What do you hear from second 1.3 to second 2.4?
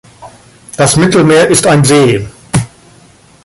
ist ein See.